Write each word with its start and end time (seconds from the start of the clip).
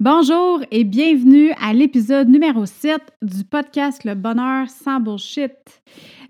Bonjour 0.00 0.60
et 0.70 0.84
bienvenue 0.84 1.50
à 1.60 1.72
l'épisode 1.72 2.28
numéro 2.28 2.66
7 2.66 3.02
du 3.20 3.42
podcast 3.42 4.04
Le 4.04 4.14
Bonheur 4.14 4.70
sans 4.70 5.00
Bullshit. 5.00 5.50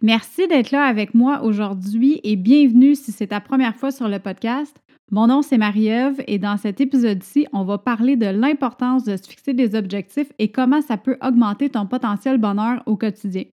Merci 0.00 0.49
d'être 0.49 0.71
là 0.71 0.84
avec 0.84 1.13
moi 1.13 1.42
aujourd'hui 1.42 2.18
et 2.25 2.36
bienvenue 2.36 2.94
si 2.94 3.12
c'est 3.12 3.26
ta 3.26 3.41
première 3.41 3.76
fois 3.76 3.91
sur 3.91 4.08
le 4.08 4.20
podcast. 4.20 4.75
Mon 5.10 5.26
nom, 5.26 5.41
c'est 5.41 5.57
Marie-Ève 5.57 6.23
et 6.26 6.39
dans 6.39 6.58
cet 6.58 6.83
épisode-ci, 6.83 7.47
on 7.55 7.65
va 7.65 7.79
parler 7.79 8.16
de 8.16 8.27
l'importance 8.27 9.04
de 9.04 9.16
se 9.16 9.27
fixer 9.27 9.54
des 9.54 9.75
objectifs 9.75 10.30
et 10.38 10.52
comment 10.52 10.82
ça 10.82 10.98
peut 10.98 11.16
augmenter 11.22 11.70
ton 11.70 11.86
potentiel 11.86 12.36
bonheur 12.36 12.82
au 12.84 12.96
quotidien. 12.96 13.44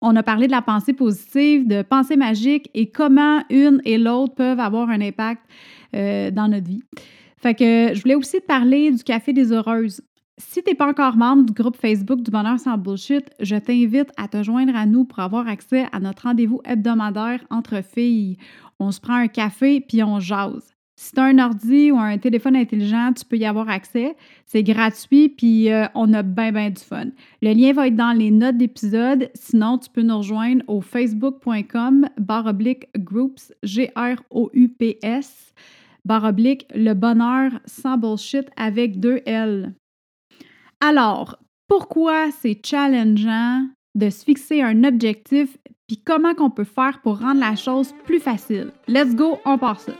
On 0.00 0.16
a 0.16 0.22
parlé 0.24 0.48
de 0.48 0.52
la 0.52 0.62
pensée 0.62 0.92
positive, 0.92 1.66
de 1.68 1.82
pensée 1.82 2.16
magique 2.16 2.68
et 2.74 2.90
comment 2.90 3.44
une 3.50 3.80
et 3.84 3.98
l'autre 3.98 4.34
peuvent 4.34 4.58
avoir 4.58 4.90
un 4.90 5.00
impact 5.00 5.42
euh, 5.94 6.32
dans 6.32 6.48
notre 6.48 6.66
vie. 6.66 6.82
Fait 7.36 7.54
que 7.54 7.94
je 7.94 8.02
voulais 8.02 8.16
aussi 8.16 8.40
te 8.40 8.46
parler 8.46 8.90
du 8.90 9.02
Café 9.04 9.32
des 9.32 9.52
Heureuses. 9.52 10.02
Si 10.38 10.62
tu 10.62 10.70
n'es 10.70 10.74
pas 10.74 10.88
encore 10.88 11.16
membre 11.16 11.44
du 11.44 11.52
groupe 11.52 11.76
Facebook 11.76 12.20
du 12.20 12.30
Bonheur 12.32 12.58
sans 12.58 12.78
Bullshit, 12.78 13.30
je 13.38 13.54
t'invite 13.56 14.10
à 14.16 14.26
te 14.26 14.42
joindre 14.42 14.74
à 14.74 14.86
nous 14.86 15.04
pour 15.04 15.20
avoir 15.20 15.46
accès 15.46 15.86
à 15.92 16.00
notre 16.00 16.24
rendez-vous 16.24 16.60
hebdomadaire 16.64 17.40
entre 17.50 17.80
filles. 17.84 18.38
On 18.80 18.90
se 18.90 19.00
prend 19.00 19.14
un 19.14 19.28
café 19.28 19.80
puis 19.80 20.02
on 20.02 20.18
jase. 20.18 20.71
Si 21.02 21.10
tu 21.10 21.18
as 21.18 21.24
un 21.24 21.38
ordi 21.40 21.90
ou 21.90 21.98
un 21.98 22.16
téléphone 22.16 22.54
intelligent, 22.54 23.12
tu 23.12 23.24
peux 23.24 23.36
y 23.36 23.44
avoir 23.44 23.68
accès. 23.68 24.14
C'est 24.46 24.62
gratuit, 24.62 25.30
puis 25.30 25.68
euh, 25.68 25.86
on 25.96 26.14
a 26.14 26.22
bien, 26.22 26.52
bien 26.52 26.70
du 26.70 26.80
fun. 26.80 27.06
Le 27.42 27.52
lien 27.52 27.72
va 27.72 27.88
être 27.88 27.96
dans 27.96 28.16
les 28.16 28.30
notes 28.30 28.56
d'épisode. 28.56 29.28
Sinon, 29.34 29.78
tu 29.78 29.90
peux 29.90 30.02
nous 30.02 30.18
rejoindre 30.18 30.62
au 30.68 30.80
facebook.com 30.80 32.06
barre 32.18 32.46
oblique 32.46 32.86
groups, 32.96 33.52
G-R-O-U-P-S, 33.64 35.54
le 36.08 36.92
bonheur 36.92 37.50
sans 37.64 37.98
bullshit 37.98 38.48
avec 38.56 39.00
deux 39.00 39.22
L. 39.26 39.74
Alors, 40.80 41.36
pourquoi 41.66 42.30
c'est 42.30 42.64
challengeant 42.64 43.66
de 43.96 44.08
se 44.08 44.22
fixer 44.22 44.62
un 44.62 44.84
objectif, 44.84 45.58
puis 45.88 45.96
comment 45.96 46.34
qu'on 46.34 46.50
peut 46.50 46.62
faire 46.62 47.00
pour 47.02 47.18
rendre 47.18 47.40
la 47.40 47.56
chose 47.56 47.92
plus 48.04 48.20
facile? 48.20 48.70
Let's 48.86 49.16
go, 49.16 49.40
on 49.44 49.58
part 49.58 49.80
ça! 49.80 49.94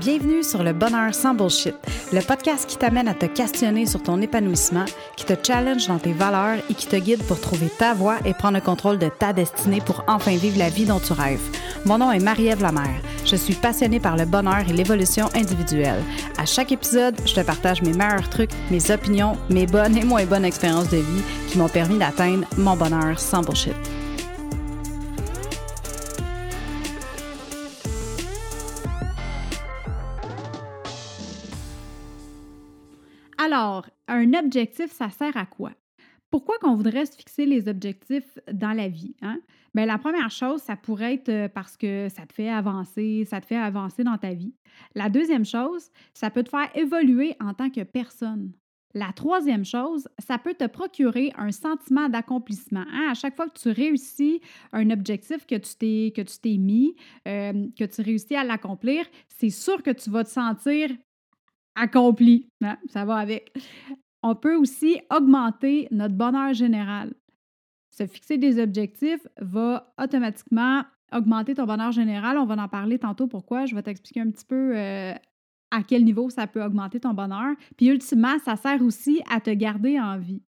Bienvenue 0.00 0.44
sur 0.44 0.62
le 0.62 0.72
Bonheur 0.72 1.12
sans 1.12 1.34
Bullshit, 1.34 1.74
le 2.12 2.20
podcast 2.20 2.68
qui 2.68 2.76
t'amène 2.76 3.08
à 3.08 3.14
te 3.14 3.26
questionner 3.26 3.84
sur 3.84 4.00
ton 4.00 4.20
épanouissement, 4.20 4.84
qui 5.16 5.24
te 5.24 5.32
challenge 5.44 5.88
dans 5.88 5.98
tes 5.98 6.12
valeurs 6.12 6.58
et 6.70 6.74
qui 6.74 6.86
te 6.86 6.94
guide 6.94 7.22
pour 7.24 7.40
trouver 7.40 7.68
ta 7.68 7.94
voie 7.94 8.18
et 8.24 8.32
prendre 8.32 8.58
le 8.58 8.60
contrôle 8.60 8.98
de 8.98 9.08
ta 9.08 9.32
destinée 9.32 9.80
pour 9.80 10.04
enfin 10.06 10.36
vivre 10.36 10.58
la 10.58 10.68
vie 10.68 10.84
dont 10.84 11.00
tu 11.00 11.12
rêves. 11.14 11.40
Mon 11.84 11.98
nom 11.98 12.12
est 12.12 12.20
Marie-Ève 12.20 12.62
Lamère. 12.62 13.00
Je 13.24 13.34
suis 13.34 13.54
passionnée 13.54 13.98
par 13.98 14.16
le 14.16 14.24
bonheur 14.24 14.62
et 14.68 14.72
l'évolution 14.72 15.28
individuelle. 15.34 16.02
À 16.38 16.46
chaque 16.46 16.70
épisode, 16.70 17.16
je 17.26 17.34
te 17.34 17.40
partage 17.40 17.82
mes 17.82 17.92
meilleurs 17.92 18.28
trucs, 18.30 18.52
mes 18.70 18.90
opinions, 18.92 19.36
mes 19.50 19.66
bonnes 19.66 19.96
et 19.96 20.04
moins 20.04 20.24
bonnes 20.26 20.44
expériences 20.44 20.90
de 20.90 20.98
vie 20.98 21.22
qui 21.48 21.58
m'ont 21.58 21.68
permis 21.68 21.98
d'atteindre 21.98 22.46
mon 22.56 22.76
bonheur 22.76 23.18
sans 23.18 23.42
bullshit. 23.42 23.74
Alors, 33.50 33.86
un 34.08 34.34
objectif, 34.34 34.92
ça 34.92 35.08
sert 35.08 35.34
à 35.38 35.46
quoi? 35.46 35.72
Pourquoi 36.30 36.58
qu'on 36.58 36.74
voudrait 36.74 37.06
se 37.06 37.16
fixer 37.16 37.46
les 37.46 37.66
objectifs 37.66 38.38
dans 38.52 38.74
la 38.74 38.88
vie? 38.88 39.16
Hein? 39.22 39.40
Bien, 39.74 39.86
la 39.86 39.96
première 39.96 40.30
chose, 40.30 40.60
ça 40.60 40.76
pourrait 40.76 41.14
être 41.14 41.30
euh, 41.30 41.48
parce 41.48 41.78
que 41.78 42.10
ça 42.10 42.26
te 42.26 42.34
fait 42.34 42.50
avancer, 42.50 43.24
ça 43.24 43.40
te 43.40 43.46
fait 43.46 43.56
avancer 43.56 44.04
dans 44.04 44.18
ta 44.18 44.34
vie. 44.34 44.52
La 44.94 45.08
deuxième 45.08 45.46
chose, 45.46 45.88
ça 46.12 46.28
peut 46.28 46.42
te 46.42 46.50
faire 46.50 46.68
évoluer 46.74 47.36
en 47.40 47.54
tant 47.54 47.70
que 47.70 47.84
personne. 47.84 48.52
La 48.92 49.14
troisième 49.14 49.64
chose, 49.64 50.08
ça 50.18 50.36
peut 50.36 50.54
te 50.54 50.66
procurer 50.66 51.32
un 51.38 51.50
sentiment 51.50 52.10
d'accomplissement. 52.10 52.84
Hein? 52.92 53.08
À 53.12 53.14
chaque 53.14 53.34
fois 53.34 53.48
que 53.48 53.58
tu 53.58 53.70
réussis 53.70 54.42
un 54.74 54.90
objectif 54.90 55.46
que 55.46 55.54
tu 55.54 55.74
t'es, 55.74 56.12
que 56.14 56.20
tu 56.20 56.38
t'es 56.38 56.58
mis, 56.58 56.96
euh, 57.26 57.66
que 57.78 57.84
tu 57.84 58.02
réussis 58.02 58.36
à 58.36 58.44
l'accomplir, 58.44 59.06
c'est 59.28 59.48
sûr 59.48 59.82
que 59.82 59.92
tu 59.92 60.10
vas 60.10 60.24
te 60.24 60.30
sentir 60.30 60.90
accompli. 61.78 62.48
Hein, 62.62 62.76
ça 62.88 63.04
va 63.04 63.16
avec. 63.16 63.52
On 64.22 64.34
peut 64.34 64.56
aussi 64.56 65.00
augmenter 65.14 65.88
notre 65.90 66.14
bonheur 66.14 66.52
général. 66.52 67.14
Se 67.90 68.06
fixer 68.06 68.38
des 68.38 68.60
objectifs 68.60 69.26
va 69.40 69.92
automatiquement 70.00 70.82
augmenter 71.12 71.54
ton 71.54 71.64
bonheur 71.64 71.92
général. 71.92 72.38
On 72.38 72.46
va 72.46 72.62
en 72.62 72.68
parler 72.68 72.98
tantôt 72.98 73.26
pourquoi. 73.26 73.66
Je 73.66 73.74
vais 73.74 73.82
t'expliquer 73.82 74.20
un 74.20 74.30
petit 74.30 74.44
peu 74.44 74.76
euh, 74.76 75.14
à 75.70 75.82
quel 75.82 76.04
niveau 76.04 76.30
ça 76.30 76.46
peut 76.46 76.62
augmenter 76.62 77.00
ton 77.00 77.14
bonheur. 77.14 77.54
Puis 77.76 77.88
ultimement, 77.88 78.38
ça 78.44 78.56
sert 78.56 78.82
aussi 78.82 79.20
à 79.30 79.40
te 79.40 79.50
garder 79.50 79.98
en 79.98 80.18
vie. 80.18 80.42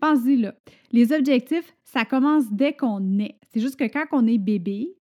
Pense-y 0.00 0.36
là. 0.36 0.54
Les 0.90 1.12
objectifs, 1.12 1.74
ça 1.84 2.04
commence 2.04 2.50
dès 2.52 2.72
qu'on 2.72 3.18
est. 3.18 3.38
C'est 3.52 3.60
juste 3.60 3.76
que 3.76 3.84
quand 3.84 4.06
on 4.12 4.26
est 4.26 4.38
bébé, 4.38 4.96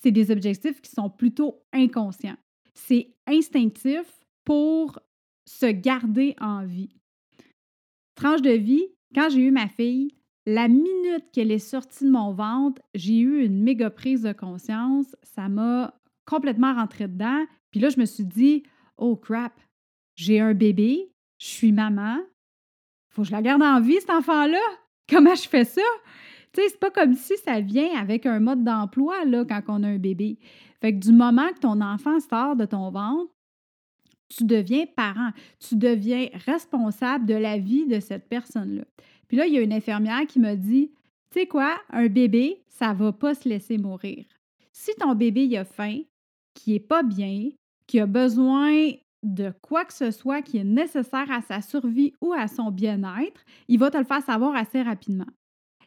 c'est 0.00 0.12
des 0.12 0.30
objectifs 0.30 0.80
qui 0.80 0.90
sont 0.90 1.10
plutôt 1.10 1.62
inconscients. 1.72 2.36
C'est 2.74 3.14
instinctif 3.26 4.04
pour 4.44 5.00
se 5.46 5.66
garder 5.66 6.34
en 6.40 6.64
vie. 6.64 6.96
Tranche 8.14 8.42
de 8.42 8.50
vie, 8.50 8.86
quand 9.14 9.28
j'ai 9.30 9.40
eu 9.40 9.50
ma 9.50 9.68
fille, 9.68 10.12
la 10.46 10.68
minute 10.68 11.24
qu'elle 11.32 11.50
est 11.50 11.58
sortie 11.58 12.04
de 12.04 12.10
mon 12.10 12.32
ventre, 12.32 12.80
j'ai 12.94 13.18
eu 13.18 13.44
une 13.44 13.62
méga 13.62 13.90
prise 13.90 14.22
de 14.22 14.32
conscience. 14.32 15.16
Ça 15.22 15.48
m'a 15.48 15.94
complètement 16.24 16.74
rentré 16.74 17.08
dedans. 17.08 17.44
Puis 17.70 17.80
là, 17.80 17.88
je 17.88 17.98
me 17.98 18.04
suis 18.04 18.24
dit, 18.24 18.62
oh 18.96 19.16
crap, 19.16 19.58
j'ai 20.14 20.40
un 20.40 20.54
bébé, 20.54 21.10
je 21.38 21.46
suis 21.46 21.72
maman, 21.72 22.18
faut 23.10 23.22
que 23.22 23.28
je 23.28 23.32
la 23.32 23.42
garde 23.42 23.62
en 23.62 23.80
vie, 23.80 23.98
cet 23.98 24.10
enfant-là. 24.10 24.60
Comment 25.08 25.34
je 25.34 25.48
fais 25.48 25.64
ça? 25.64 25.82
Tu 26.52 26.60
sais, 26.60 26.68
c'est 26.68 26.80
pas 26.80 26.90
comme 26.90 27.14
si 27.14 27.36
ça 27.38 27.60
vient 27.60 27.98
avec 27.98 28.26
un 28.26 28.40
mode 28.40 28.62
d'emploi, 28.62 29.24
là, 29.24 29.44
quand 29.44 29.62
on 29.68 29.82
a 29.82 29.88
un 29.88 29.98
bébé. 29.98 30.38
Fait 30.80 30.92
que 30.92 30.98
du 30.98 31.12
moment 31.12 31.48
que 31.54 31.60
ton 31.60 31.80
enfant 31.80 32.20
sort 32.20 32.56
de 32.56 32.66
ton 32.66 32.90
ventre, 32.90 33.32
tu 34.28 34.44
deviens 34.44 34.86
parent, 34.86 35.30
tu 35.58 35.76
deviens 35.76 36.28
responsable 36.46 37.26
de 37.26 37.34
la 37.34 37.58
vie 37.58 37.86
de 37.86 38.00
cette 38.00 38.28
personne-là. 38.28 38.84
Puis 39.28 39.36
là, 39.36 39.46
il 39.46 39.54
y 39.54 39.58
a 39.58 39.62
une 39.62 39.72
infirmière 39.72 40.26
qui 40.26 40.38
m'a 40.38 40.56
dit, 40.56 40.90
tu 41.30 41.40
sais 41.40 41.46
quoi, 41.46 41.76
un 41.90 42.06
bébé, 42.06 42.62
ça 42.68 42.92
va 42.92 43.12
pas 43.12 43.34
se 43.34 43.48
laisser 43.48 43.78
mourir. 43.78 44.24
Si 44.72 44.92
ton 44.98 45.14
bébé 45.14 45.56
a 45.56 45.64
faim, 45.64 46.00
qui 46.54 46.74
est 46.74 46.80
pas 46.80 47.02
bien, 47.02 47.50
qui 47.86 48.00
a 48.00 48.06
besoin 48.06 48.92
de 49.22 49.52
quoi 49.62 49.84
que 49.84 49.92
ce 49.92 50.10
soit 50.10 50.42
qui 50.42 50.58
est 50.58 50.64
nécessaire 50.64 51.30
à 51.30 51.42
sa 51.42 51.60
survie 51.60 52.12
ou 52.20 52.32
à 52.32 52.48
son 52.48 52.70
bien-être, 52.70 53.44
il 53.68 53.78
va 53.78 53.90
te 53.90 53.98
le 53.98 54.04
faire 54.04 54.22
savoir 54.22 54.54
assez 54.54 54.82
rapidement. 54.82 55.26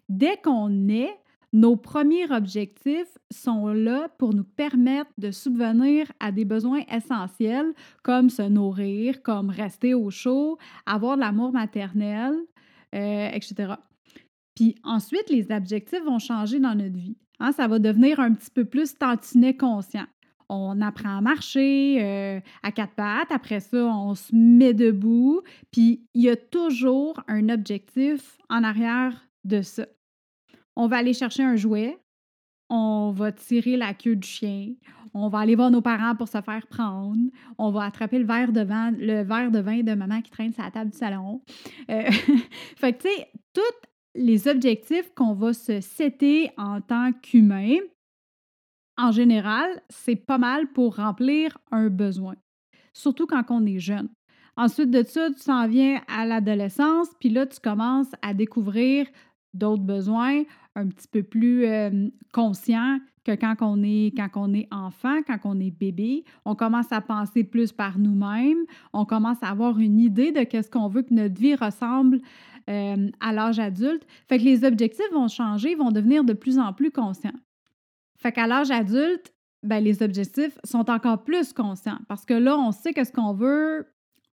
Dès 0.10 0.38
qu'on 0.38 0.90
est, 0.90 1.16
nos 1.52 1.76
premiers 1.76 2.32
objectifs 2.32 3.18
sont 3.32 3.68
là 3.70 4.10
pour 4.18 4.34
nous 4.34 4.44
permettre 4.44 5.12
de 5.18 5.32
subvenir 5.32 6.12
à 6.20 6.32
des 6.32 6.46
besoins 6.46 6.82
essentiels 6.92 7.74
comme 8.04 8.30
se 8.30 8.44
nourrir, 8.44 9.24
comme 9.24 9.50
rester 9.50 9.94
au 9.94 10.12
chaud, 10.12 10.58
avoir 10.86 11.16
de 11.16 11.22
l'amour 11.22 11.52
maternel, 11.52 12.36
euh, 12.94 13.30
etc. 13.34 13.74
Puis 14.56 14.76
ensuite, 14.84 15.30
les 15.30 15.52
objectifs 15.52 16.04
vont 16.04 16.20
changer 16.20 16.60
dans 16.60 16.76
notre 16.76 16.98
vie. 16.98 17.18
Hein. 17.40 17.52
ça 17.52 17.68
va 17.68 17.80
devenir 17.80 18.20
un 18.20 18.34
petit 18.34 18.52
peu 18.52 18.66
plus 18.66 18.96
tantinet 18.96 19.56
conscient. 19.56 20.06
On 20.50 20.82
apprend 20.82 21.18
à 21.18 21.22
marcher 21.22 22.00
euh, 22.02 22.40
à 22.64 22.72
quatre 22.72 22.96
pattes, 22.96 23.32
après 23.32 23.60
ça, 23.60 23.86
on 23.86 24.16
se 24.16 24.36
met 24.36 24.74
debout, 24.74 25.42
puis 25.72 26.04
il 26.16 26.24
y 26.24 26.30
a 26.30 26.36
toujours 26.36 27.22
un 27.28 27.50
objectif 27.50 28.38
en 28.50 28.64
arrière 28.64 29.28
de 29.46 29.62
ça 29.62 29.86
on 30.80 30.88
va 30.88 30.96
aller 30.96 31.14
chercher 31.14 31.44
un 31.44 31.58
jouet, 31.58 31.98
on 32.70 33.12
va 33.12 33.34
tirer 33.34 33.76
la 33.76 33.94
queue 33.94 34.16
du 34.16 34.26
chien, 34.26 34.76
on 35.14 35.28
va 35.28 35.40
aller 35.40 35.56
voir 35.56 35.72
nos 35.72 35.82
parents 35.82 36.16
pour 36.16 36.30
se 36.30 36.42
faire 36.42 36.68
prendre, 36.68 37.30
on 37.58 37.70
va 37.70 37.84
attraper 37.84 38.18
le 38.18 38.26
verre 38.26 38.54
de 38.54 38.62
vin, 38.62 38.92
le 38.92 39.24
verre 39.24 39.52
de 39.52 39.60
vin 39.60 39.84
de 39.84 39.94
maman 39.94 40.22
qui 40.22 40.32
traîne 40.32 40.54
sur 40.54 40.64
la 40.64 40.72
table 40.72 40.92
du 40.92 40.98
salon. 40.98 41.42
Euh, 41.90 42.10
fait 42.78 42.94
que, 42.94 43.04
tu 43.04 43.10
sais, 43.10 43.28
tous 43.54 43.90
les 44.16 44.48
objectifs 44.48 45.14
qu'on 45.16 45.34
va 45.34 45.52
se 45.52 45.82
setter 45.82 46.50
en 46.56 46.80
tant 46.80 47.12
qu'humain, 47.12 47.80
en 48.98 49.12
général, 49.12 49.82
c'est 49.90 50.16
pas 50.16 50.38
mal 50.38 50.68
pour 50.72 50.96
remplir 50.96 51.58
un 51.72 51.90
besoin, 51.90 52.36
surtout 52.94 53.28
quand 53.28 53.44
on 53.50 53.66
est 53.66 53.80
jeune. 53.80 54.08
Ensuite 54.56 54.92
de 54.92 55.04
ça, 55.04 55.30
tu 55.30 55.40
s'en 55.40 55.68
viens 55.68 56.02
à 56.08 56.26
l'adolescence, 56.26 57.10
puis 57.20 57.30
là, 57.30 57.46
tu 57.46 57.60
commences 57.60 58.12
à 58.22 58.34
découvrir 58.34 59.08
d'autres 59.54 59.84
besoins, 59.84 60.44
un 60.80 60.88
petit 60.88 61.08
peu 61.08 61.24
plus 61.24 61.66
conscient 62.34 63.00
que 63.26 63.36
quand 63.36 63.56
on, 63.62 63.84
est, 63.84 64.16
quand 64.16 64.30
on 64.36 64.54
est 64.54 64.68
enfant, 64.72 65.22
quand 65.28 65.38
on 65.44 65.60
est 65.60 65.72
bébé. 65.72 66.24
On 66.46 66.56
commence 66.56 66.92
à 66.92 67.02
penser 67.02 67.44
plus 67.44 67.72
par 67.72 68.00
nous-mêmes. 68.00 68.66
On 68.94 69.06
commence 69.06 69.42
à 69.42 69.50
avoir 69.50 69.80
une 69.80 70.00
idée 70.00 70.32
de 70.32 70.40
ce 70.40 70.70
qu'on 70.70 70.88
veut 70.88 71.04
que 71.04 71.14
notre 71.14 71.40
vie 71.40 71.56
ressemble 71.56 72.22
à 72.68 73.34
l'âge 73.34 73.60
adulte. 73.60 74.06
Fait 74.28 74.38
que 74.38 74.44
les 74.44 74.64
objectifs 74.64 75.12
vont 75.12 75.28
changer, 75.28 75.76
vont 75.76 75.92
devenir 75.92 76.24
de 76.24 76.34
plus 76.34 76.60
en 76.60 76.72
plus 76.74 76.92
conscients. 76.92 77.34
Fait 78.18 78.32
qu'à 78.32 78.48
l'âge 78.48 78.70
adulte, 78.70 79.34
ben, 79.64 79.84
les 79.84 80.04
objectifs 80.04 80.58
sont 80.64 80.90
encore 80.90 81.24
plus 81.24 81.54
conscients 81.54 82.00
parce 82.08 82.26
que 82.26 82.34
là, 82.34 82.58
on 82.58 82.72
sait 82.72 82.94
qu'est-ce 82.94 83.12
qu'on 83.12 83.34
veut 83.34 83.88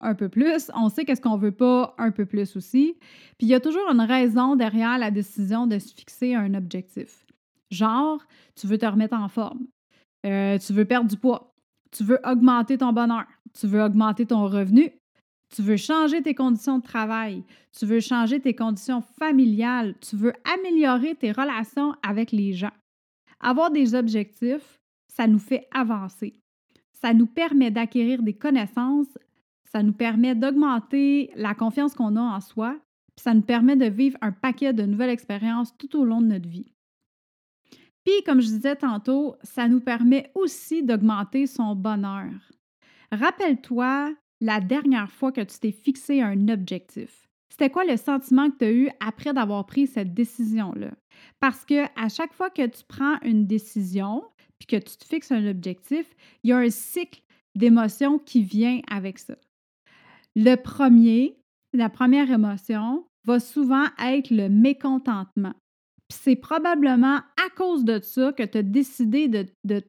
un 0.02 0.14
peu 0.14 0.28
plus, 0.28 0.70
on 0.75 0.88
sait 0.88 1.04
qu'est-ce 1.04 1.20
qu'on 1.20 1.37
veut 1.37 1.52
pas 1.52 1.94
un 1.99 2.10
peu 2.10 2.26
plus 2.26 2.56
aussi. 2.56 2.96
Puis 3.38 3.46
il 3.46 3.49
y 3.49 3.54
a 3.54 3.60
toujours 3.60 3.88
une 3.90 4.00
raison 4.00 4.56
derrière 4.56 4.99
la 4.99 5.10
décision 5.10 5.66
de 5.66 5.78
se 5.78 5.94
fixer 5.94 6.34
un 6.34 6.54
objectif. 6.54 7.25
Genre, 7.70 8.22
tu 8.54 8.66
veux 8.66 8.78
te 8.78 8.87
remettre 8.87 9.16
en 9.16 9.28
forme, 9.28 9.66
euh, 10.26 10.58
tu 10.58 10.72
veux 10.72 10.84
perdre 10.84 11.08
du 11.08 11.16
poids, 11.16 11.54
tu 11.90 12.04
veux 12.04 12.19
augmenter 12.25 12.78
ton 12.78 12.93
bonheur, 12.93 13.26
tu 13.58 13.66
veux 13.66 13.82
augmenter 13.82 14.26
ton 14.26 14.46
revenu, 14.46 14.90
tu 15.54 15.62
veux 15.62 15.76
changer 15.76 16.22
tes 16.22 16.34
conditions 16.34 16.78
de 16.78 16.82
travail, 16.82 17.44
tu 17.78 17.87
veux 17.87 18.00
changer 18.00 18.40
tes 18.40 18.55
conditions 18.55 19.02
familiales, 19.19 19.94
tu 20.00 20.16
veux 20.16 20.32
améliorer 20.55 21.14
tes 21.14 21.32
relations 21.32 21.94
avec 22.02 22.32
les 22.32 22.52
gens. 22.52 22.72
Avoir 23.40 23.70
des 23.70 23.94
objectifs, 23.94 24.81
ça 25.08 25.26
nous 25.26 25.38
fait 25.38 25.69
avancer. 25.72 26.34
Ça 26.93 27.12
nous 27.12 27.26
permet 27.26 27.70
d'acquérir 27.70 28.22
des 28.22 28.34
connaissances, 28.34 29.19
ça 29.72 29.82
nous 29.82 29.94
permet 29.94 30.34
d'augmenter 30.34 31.30
la 31.34 31.54
confiance 31.54 31.94
qu'on 31.94 32.16
a 32.16 32.20
en 32.20 32.40
soi, 32.40 32.78
puis 33.16 33.22
ça 33.22 33.32
nous 33.32 33.40
permet 33.40 33.74
de 33.74 33.86
vivre 33.86 34.19
un 34.20 34.30
paquet 34.30 34.74
de 34.74 34.82
nouvelles 34.82 35.08
expériences 35.08 35.74
tout 35.78 35.98
au 35.98 36.04
long 36.04 36.20
de 36.20 36.26
notre 36.26 36.48
vie. 36.48 36.74
Puis, 38.04 38.22
comme 38.26 38.42
je 38.42 38.48
disais 38.48 38.76
tantôt, 38.76 39.36
ça 39.42 39.69
nous 39.69 39.80
permet 39.80 40.30
aussi 40.34 40.82
d'augmenter 40.82 41.46
son 41.46 41.74
bonheur. 41.74 42.30
Rappelle-toi 43.12 44.14
la 44.42 44.60
dernière 44.60 45.10
fois 45.10 45.32
que 45.32 45.40
tu 45.40 45.58
t'es 45.58 45.72
fixé 45.72 46.20
un 46.20 46.48
objectif. 46.48 47.28
C'était 47.48 47.70
quoi 47.70 47.84
le 47.84 47.96
sentiment 47.96 48.50
que 48.50 48.58
tu 48.58 48.64
as 48.64 48.72
eu 48.72 48.90
après 49.00 49.32
d'avoir 49.32 49.64
pris 49.64 49.86
cette 49.86 50.12
décision-là? 50.12 50.90
Parce 51.40 51.64
que 51.64 51.84
à 51.98 52.10
chaque 52.10 52.34
fois 52.34 52.50
que 52.50 52.66
tu 52.66 52.82
prends 52.86 53.19
une 53.22 53.46
décision, 53.46 54.22
puis 54.58 54.66
que 54.66 54.84
tu 54.84 54.96
te 54.98 55.04
fixes 55.04 55.32
un 55.32 55.46
objectif, 55.46 56.14
il 56.42 56.50
y 56.50 56.52
a 56.52 56.58
un 56.58 56.70
cycle 56.70 57.22
d'émotions 57.54 58.19
qui 58.19 58.42
vient 58.42 58.80
avec 58.90 59.19
ça. 59.19 59.36
Le 60.34 60.55
premier, 60.56 61.37
la 61.73 61.88
première 61.88 62.31
émotion, 62.31 63.06
va 63.25 63.40
souvent 63.40 63.87
être 64.02 64.31
le 64.31 64.49
mécontentement. 64.49 65.55
C'est 66.08 66.37
probablement 66.37 67.17
à 67.17 67.50
cause 67.56 67.84
de 67.84 68.00
ça 68.00 68.32
que 68.32 68.43
tu 68.43 68.58
as 68.58 68.62
décidé 68.62 69.29
de, 69.29 69.46
de 69.64 69.82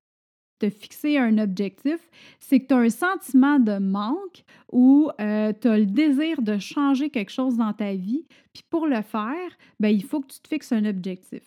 te 0.63 0.69
fixer 0.69 1.18
un 1.18 1.38
objectif, 1.40 2.10
c'est 2.40 2.62
que 2.62 2.68
tu 2.68 2.74
as 2.74 2.78
un 2.78 2.90
sentiment 2.90 3.60
de 3.60 3.80
manque 3.80 4.44
ou 4.72 5.10
euh, 5.19 5.51
tu 5.60 5.68
as 5.68 5.78
le 5.78 5.86
désir 5.86 6.42
de 6.42 6.57
changer 6.57 7.10
quelque 7.10 7.31
chose 7.31 7.57
dans 7.57 7.74
ta 7.74 7.94
vie. 7.94 8.25
Puis 8.54 8.63
pour 8.69 8.88
le 8.88 9.01
faire, 9.01 9.57
ben, 9.80 9.90
il 9.90 10.04
faut 10.04 10.22
que 10.22 10.31
tu 10.31 10.40
te 10.40 10.48
fixes 10.48 10.72
un 10.72 10.86
objectif. 10.86 11.44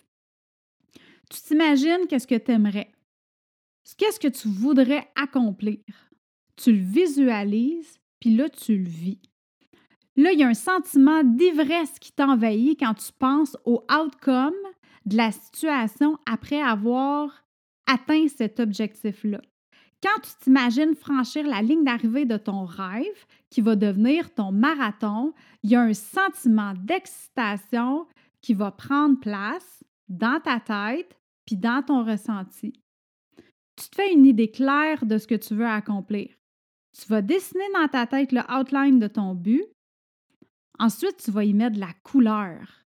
Tu 1.31 1.40
t'imagines 1.40 2.06
qu'est-ce 2.08 2.26
que 2.26 2.34
tu 2.34 2.52
aimerais. 2.52 2.93
Qu'est-ce 3.96 4.20
que 4.20 4.28
tu 4.28 4.48
voudrais 4.48 5.08
accomplir? 5.14 5.81
Tu 6.56 6.72
le 6.72 6.82
visualises, 6.82 7.98
puis 8.20 8.34
là, 8.34 8.48
tu 8.48 8.76
le 8.78 8.88
vis. 8.88 9.20
Là, 10.16 10.32
il 10.32 10.38
y 10.38 10.42
a 10.42 10.48
un 10.48 10.54
sentiment 10.54 11.22
d'ivresse 11.22 11.98
qui 11.98 12.12
t'envahit 12.12 12.78
quand 12.78 12.94
tu 12.94 13.12
penses 13.18 13.56
au 13.64 13.84
outcome 13.92 14.54
de 15.04 15.16
la 15.16 15.30
situation 15.30 16.18
après 16.24 16.60
avoir 16.60 17.44
atteint 17.86 18.26
cet 18.28 18.58
objectif-là. 18.58 19.40
Quand 20.02 20.20
tu 20.22 20.30
t'imagines 20.42 20.94
franchir 20.94 21.46
la 21.46 21.62
ligne 21.62 21.84
d'arrivée 21.84 22.24
de 22.24 22.36
ton 22.36 22.64
rêve, 22.64 23.26
qui 23.50 23.60
va 23.60 23.76
devenir 23.76 24.32
ton 24.34 24.52
marathon, 24.52 25.32
il 25.62 25.70
y 25.70 25.76
a 25.76 25.82
un 25.82 25.94
sentiment 25.94 26.74
d'excitation 26.76 28.06
qui 28.40 28.54
va 28.54 28.70
prendre 28.70 29.19
place 29.20 29.84
dans 30.08 30.40
ta 30.40 30.60
tête 30.60 31.19
puis 31.44 31.56
dans 31.56 31.82
ton 31.82 32.04
ressenti 32.04 32.72
tu 33.76 33.90
te 33.90 33.94
fais 33.94 34.12
une 34.12 34.26
idée 34.26 34.50
claire 34.50 35.04
de 35.04 35.19
ce 35.19 35.26
que 35.26 35.34
tu 35.34 35.54
veux 35.54 35.66
accomplir. 35.66 36.30
Tu 36.98 37.08
vas 37.08 37.22
dessiner 37.22 37.64
dans 37.75 37.88
ta 37.88 38.06
tête 38.06 38.32
le 38.32 38.40
outline 38.50 38.98
de 38.98 39.06
ton 39.06 39.34
but. 39.34 39.64
Ensuite, 40.78 41.16
tu 41.22 41.31
vas 41.31 41.44
y 41.44 41.52
mettre 41.52 41.76
de 41.76 41.81
la 41.81 41.93
couleur. 42.02 42.84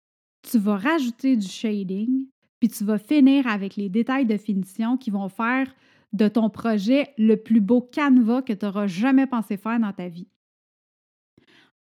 Tu 0.44 0.60
vas 0.60 0.78
rajouter 0.78 1.36
du 1.36 1.48
shading, 1.48 2.28
puis 2.60 2.69
tu 2.69 2.84
vas 2.84 3.00
finir 3.00 3.48
avec 3.48 3.75
les 3.75 3.90
détails 3.90 4.25
de 4.25 4.38
finition 4.38 4.98
qui 4.98 5.10
vont 5.10 5.30
faire 5.30 5.74
de 6.13 6.28
ton 6.28 6.50
projet 6.50 7.13
le 7.18 7.36
plus 7.36 7.62
beau 7.62 7.81
canevas 7.81 8.44
que 8.44 8.54
tu 8.54 8.66
n'auras 8.66 8.88
jamais 8.88 9.28
pensé 9.28 9.57
faire 9.57 9.80
dans 9.80 9.94
ta 9.94 10.07
vie. 10.07 10.28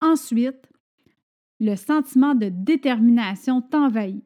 Ensuite, 0.02 0.70
le 1.60 1.76
sentiment 1.76 2.36
de 2.36 2.50
détermination 2.50 3.62
t'envahit. 3.62 4.24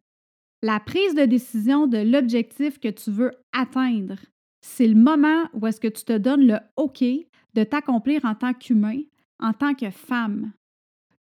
La 0.61 0.79
prise 0.79 1.15
de 1.15 1.25
décision 1.25 1.87
de 1.87 1.97
l'objectif 1.97 2.79
que 2.79 2.89
tu 2.89 3.11
veux 3.11 3.31
atteindre 3.51 4.17
c'est 4.63 4.87
le 4.87 4.95
moment 4.95 5.49
où 5.53 5.67
est-ce 5.67 5.79
que 5.79 5.89
tu 5.89 6.03
te 6.05 6.17
donnes 6.17 6.47
le 6.47 6.57
OK 6.77 7.03
de 7.53 7.63
t'accomplir 7.63 8.25
en 8.25 8.35
tant 8.35 8.53
qu'humain, 8.53 9.01
en 9.39 9.53
tant 9.53 9.73
que 9.73 9.89
femme. 9.89 10.51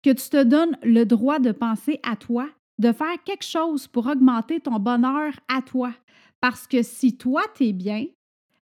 Que 0.02 0.10
tu 0.10 0.28
te 0.28 0.42
donnes 0.42 0.76
le 0.82 1.04
droit 1.04 1.38
de 1.38 1.52
penser 1.52 2.00
à 2.02 2.16
toi, 2.16 2.48
de 2.78 2.92
faire 2.92 3.22
quelque 3.24 3.44
chose 3.44 3.86
pour 3.86 4.06
augmenter 4.06 4.60
ton 4.60 4.78
bonheur 4.78 5.32
à 5.48 5.62
toi. 5.62 5.94
Parce 6.40 6.66
que 6.66 6.82
si 6.82 7.16
toi, 7.16 7.42
tu 7.54 7.66
es 7.66 7.72
bien, 7.72 8.06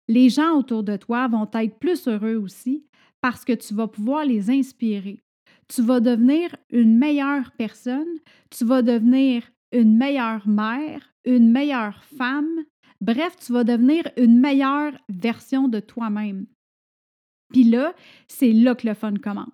les 0.08 0.28
gens 0.28 0.56
autour 0.56 0.82
de 0.82 0.96
toi 0.96 1.28
vont 1.28 1.48
être 1.54 1.78
plus 1.78 2.08
heureux 2.08 2.34
aussi 2.34 2.84
parce 3.20 3.44
que 3.44 3.52
tu 3.52 3.74
vas 3.74 3.86
pouvoir 3.86 4.24
les 4.24 4.50
inspirer. 4.50 5.22
Tu 5.68 5.82
vas 5.82 6.00
devenir 6.00 6.56
une 6.70 6.98
meilleure 6.98 7.52
personne, 7.52 8.18
tu 8.50 8.64
vas 8.64 8.82
devenir 8.82 9.44
une 9.70 9.96
meilleure 9.96 10.48
mère, 10.48 11.12
une 11.24 11.52
meilleure 11.52 12.02
femme, 12.02 12.64
Bref, 13.00 13.34
tu 13.36 13.52
vas 13.52 13.64
devenir 13.64 14.04
une 14.18 14.38
meilleure 14.38 14.92
version 15.08 15.68
de 15.68 15.80
toi-même. 15.80 16.46
Puis 17.52 17.64
là, 17.64 17.94
c'est 18.28 18.52
là 18.52 18.74
que 18.74 18.86
le 18.86 18.94
fun 18.94 19.14
commence. 19.14 19.48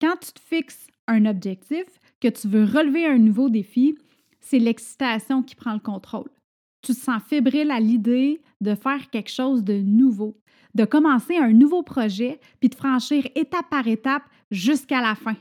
Quand 0.00 0.16
tu 0.20 0.32
te 0.32 0.40
fixes 0.40 0.86
un 1.06 1.26
objectif, 1.26 1.84
que 2.20 2.28
tu 2.28 2.48
veux 2.48 2.64
relever 2.64 3.06
un 3.06 3.18
nouveau 3.18 3.48
défi, 3.48 3.96
c'est 4.40 4.58
l'excitation 4.58 5.42
qui 5.42 5.54
prend 5.54 5.74
le 5.74 5.80
contrôle. 5.80 6.30
Tu 6.82 6.94
te 6.94 6.98
sens 6.98 7.22
fébrile 7.22 7.70
à 7.70 7.80
l'idée 7.80 8.40
de 8.60 8.74
faire 8.74 9.10
quelque 9.10 9.30
chose 9.30 9.64
de 9.64 9.74
nouveau, 9.74 10.36
de 10.74 10.84
commencer 10.84 11.36
un 11.36 11.52
nouveau 11.52 11.82
projet, 11.82 12.40
puis 12.60 12.68
de 12.68 12.74
franchir 12.74 13.26
étape 13.34 13.68
par 13.70 13.86
étape 13.88 14.22
jusqu'à 14.50 15.00
la 15.00 15.14
fin, 15.14 15.36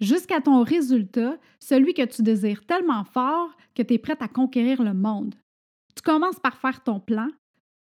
jusqu'à 0.00 0.40
ton 0.40 0.62
résultat, 0.62 1.36
celui 1.60 1.94
que 1.94 2.04
tu 2.04 2.22
désires 2.22 2.64
tellement 2.64 3.04
fort 3.04 3.50
que 3.74 3.82
tu 3.82 3.94
es 3.94 3.98
prête 3.98 4.22
à 4.22 4.28
conquérir 4.28 4.82
le 4.82 4.94
monde. 4.94 5.34
Tu 5.94 6.02
commences 6.02 6.40
par 6.40 6.56
faire 6.56 6.82
ton 6.82 7.00
plan, 7.00 7.28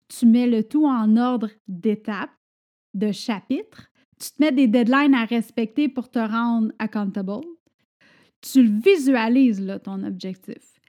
tu 0.08 0.26
mets 0.26 0.48
le 0.48 0.64
tout 0.64 0.86
en 0.86 1.16
ordre 1.18 1.50
d'étapes, 1.68 2.32
de 2.96 3.12
chapitres, 3.12 3.92
tu 4.20 4.30
te 4.32 4.36
mets 4.40 4.52
des 4.52 4.68
deadlines 4.68 5.14
à 5.14 5.26
respecter 5.26 5.90
pour 5.90 6.10
te 6.10 6.20
rendre 6.20 6.72
accountable, 6.80 7.46
tu 8.42 8.64
visualises, 8.64 9.80
ton 9.84 10.04
objectif. 10.04 10.80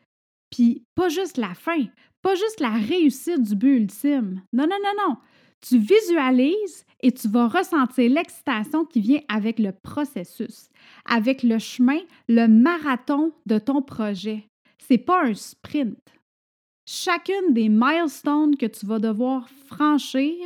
Puis 0.51 0.85
pas 0.95 1.09
juste 1.09 1.37
la 1.37 1.55
fin, 1.55 1.87
pas 2.23 2.35
juste 2.35 2.61
la 2.61 2.73
réussite 2.73 3.43
du 3.43 3.57
but 3.57 3.77
ultime. 3.77 4.43
Non, 4.53 4.65
non, 4.65 4.77
non, 4.83 5.09
non. 5.09 5.17
Tu 5.61 5.79
visualises 5.79 6.85
et 7.01 7.13
tu 7.13 7.29
vas 7.29 7.49
ressentir 7.49 8.11
l'excitation 8.11 8.85
qui 8.85 9.01
vient 9.01 9.21
avec 9.29 9.59
le 9.59 9.73
processus, 9.73 10.69
avec 11.05 11.43
le 11.43 11.59
chemin, 11.59 11.99
le 12.29 12.47
marathon 12.47 13.33
de 13.47 13.59
ton 13.59 13.83
projet. 13.83 14.47
C'est 14.79 14.99
pas 14.99 15.25
un 15.25 15.35
sprint 15.35 15.99
chacune 16.87 17.53
des 17.53 17.69
milestones 17.69 18.57
que 18.57 18.67
tu 18.67 18.87
vas 18.87 18.99
devoir 18.99 19.49
franchir, 19.67 20.37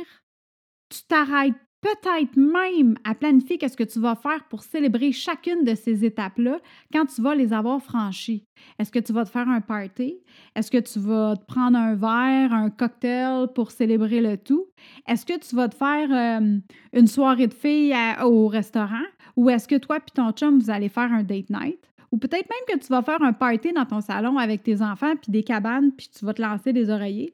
tu 0.91 1.03
t'arrêtes 1.07 1.55
peut-être 1.81 2.37
même 2.37 2.95
à 3.03 3.15
planifier 3.15 3.57
qu'est-ce 3.57 3.75
que 3.75 3.83
tu 3.83 3.99
vas 3.99 4.15
faire 4.15 4.43
pour 4.49 4.61
célébrer 4.61 5.11
chacune 5.11 5.63
de 5.63 5.73
ces 5.73 6.05
étapes-là 6.05 6.59
quand 6.93 7.07
tu 7.07 7.21
vas 7.21 7.33
les 7.33 7.53
avoir 7.53 7.81
franchies. 7.81 8.45
Est-ce 8.77 8.91
que 8.91 8.99
tu 8.99 9.11
vas 9.11 9.25
te 9.25 9.31
faire 9.31 9.49
un 9.49 9.61
party? 9.61 10.19
Est-ce 10.55 10.69
que 10.69 10.77
tu 10.77 10.99
vas 10.99 11.35
te 11.35 11.45
prendre 11.45 11.77
un 11.77 11.95
verre, 11.95 12.53
un 12.53 12.69
cocktail 12.69 13.47
pour 13.55 13.71
célébrer 13.71 14.21
le 14.21 14.37
tout? 14.37 14.67
Est-ce 15.07 15.25
que 15.25 15.39
tu 15.39 15.55
vas 15.55 15.69
te 15.69 15.75
faire 15.75 16.11
euh, 16.11 16.59
une 16.93 17.07
soirée 17.07 17.47
de 17.47 17.53
filles 17.53 17.95
au 18.23 18.47
restaurant? 18.47 19.07
Ou 19.35 19.49
est-ce 19.49 19.67
que 19.67 19.77
toi 19.77 19.97
et 19.97 20.11
ton 20.13 20.31
chum, 20.33 20.59
vous 20.59 20.69
allez 20.69 20.89
faire 20.89 21.11
un 21.11 21.23
date 21.23 21.49
night? 21.49 21.79
Ou 22.11 22.17
peut-être 22.17 22.49
même 22.49 22.77
que 22.77 22.83
tu 22.83 22.91
vas 22.91 23.01
faire 23.01 23.21
un 23.23 23.33
party 23.33 23.71
dans 23.73 23.85
ton 23.85 24.01
salon 24.01 24.37
avec 24.37 24.63
tes 24.63 24.81
enfants, 24.81 25.15
puis 25.15 25.31
des 25.31 25.43
cabanes, 25.43 25.91
puis 25.93 26.09
tu 26.09 26.25
vas 26.25 26.33
te 26.33 26.41
lancer 26.41 26.73
des 26.73 26.89
oreillers? 26.89 27.33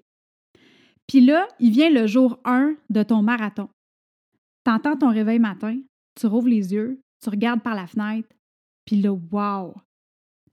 Puis 1.07 1.21
là, 1.21 1.47
il 1.59 1.71
vient 1.71 1.89
le 1.89 2.05
jour 2.05 2.39
1 2.45 2.75
de 2.89 3.03
ton 3.03 3.21
marathon. 3.21 3.69
Tu 4.65 4.71
entends 4.71 4.97
ton 4.97 5.09
réveil 5.09 5.39
matin, 5.39 5.79
tu 6.19 6.27
rouvres 6.27 6.49
les 6.49 6.73
yeux, 6.73 6.99
tu 7.23 7.29
regardes 7.29 7.61
par 7.61 7.75
la 7.75 7.87
fenêtre, 7.87 8.27
puis 8.85 8.97
là, 9.01 9.11
wow! 9.11 9.75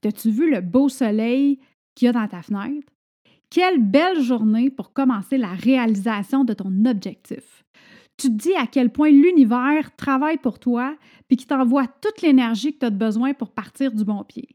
T'as-tu 0.01 0.29
vu 0.29 0.51
le 0.51 0.61
beau 0.61 0.89
soleil 0.89 1.59
qu'il 1.95 2.05
y 2.05 2.09
a 2.09 2.13
dans 2.13 2.27
ta 2.27 2.41
fenêtre? 2.41 2.91
Quelle 3.49 3.81
belle 3.81 4.21
journée 4.21 4.69
pour 4.69 4.93
commencer 4.93 5.37
la 5.37 5.53
réalisation 5.53 6.43
de 6.43 6.53
ton 6.53 6.85
objectif. 6.85 7.63
Tu 8.17 8.27
te 8.27 8.33
dis 8.33 8.53
à 8.55 8.67
quel 8.67 8.91
point 8.91 9.09
l'univers 9.09 9.95
travaille 9.95 10.37
pour 10.37 10.59
toi 10.59 10.95
puis 11.27 11.37
qu'il 11.37 11.47
t'envoie 11.47 11.87
toute 11.87 12.21
l'énergie 12.21 12.73
que 12.73 12.79
tu 12.79 12.85
as 12.85 12.89
besoin 12.89 13.33
pour 13.33 13.51
partir 13.51 13.91
du 13.91 14.05
bon 14.05 14.23
pied. 14.23 14.49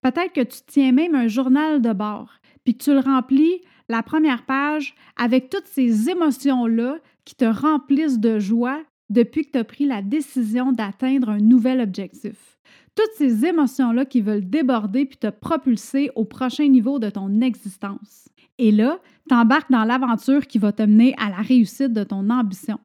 Peut-être 0.00 0.32
que 0.32 0.42
tu 0.42 0.60
tiens 0.66 0.92
même 0.92 1.14
un 1.14 1.28
journal 1.28 1.82
de 1.82 1.92
bord 1.92 2.30
puis 2.64 2.76
que 2.76 2.84
tu 2.84 2.92
le 2.92 3.00
remplis 3.00 3.60
la 3.88 4.02
première 4.02 4.44
page 4.44 4.94
avec 5.16 5.50
toutes 5.50 5.66
ces 5.66 6.10
émotions-là 6.10 6.98
qui 7.24 7.34
te 7.34 7.44
remplissent 7.44 8.18
de 8.18 8.38
joie 8.38 8.82
depuis 9.10 9.44
que 9.44 9.52
tu 9.52 9.58
as 9.58 9.64
pris 9.64 9.86
la 9.86 10.02
décision 10.02 10.72
d'atteindre 10.72 11.30
un 11.30 11.38
nouvel 11.38 11.80
objectif. 11.80 12.58
Toutes 12.94 13.14
ces 13.16 13.46
émotions-là 13.46 14.04
qui 14.04 14.20
veulent 14.20 14.48
déborder 14.48 15.06
puis 15.06 15.18
te 15.18 15.30
propulser 15.30 16.10
au 16.14 16.24
prochain 16.24 16.68
niveau 16.68 16.98
de 16.98 17.10
ton 17.10 17.40
existence. 17.40 18.28
Et 18.58 18.72
là, 18.72 18.98
tu 19.28 19.34
embarques 19.34 19.70
dans 19.70 19.84
l'aventure 19.84 20.46
qui 20.46 20.58
va 20.58 20.72
te 20.72 20.82
mener 20.82 21.14
à 21.16 21.30
la 21.30 21.36
réussite 21.36 21.92
de 21.92 22.04
ton 22.04 22.28
ambition. 22.28 22.78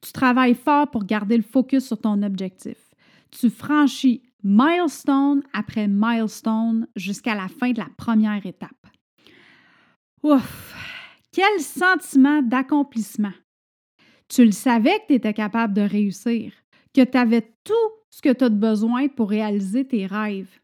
Tu 0.00 0.12
travailles 0.12 0.54
fort 0.54 0.90
pour 0.90 1.04
garder 1.04 1.36
le 1.36 1.42
focus 1.42 1.86
sur 1.86 2.00
ton 2.00 2.22
objectif. 2.22 2.78
Tu 3.30 3.50
franchis 3.50 4.22
milestone 4.42 5.42
après 5.52 5.86
milestone 5.86 6.88
jusqu'à 6.96 7.34
la 7.34 7.48
fin 7.48 7.70
de 7.70 7.78
la 7.78 7.88
première 7.96 8.44
étape. 8.44 8.70
Ouf! 10.22 10.74
Quel 11.32 11.60
sentiment 11.60 12.42
d'accomplissement! 12.42 13.32
Tu 14.28 14.44
le 14.44 14.52
savais 14.52 14.98
que 15.00 15.06
tu 15.08 15.14
étais 15.14 15.34
capable 15.34 15.74
de 15.74 15.82
réussir, 15.82 16.52
que 16.94 17.02
tu 17.02 17.18
avais 17.18 17.52
tout 17.64 17.90
ce 18.10 18.22
que 18.22 18.32
tu 18.32 18.44
as 18.44 18.48
besoin 18.48 19.08
pour 19.08 19.30
réaliser 19.30 19.86
tes 19.86 20.06
rêves. 20.06 20.60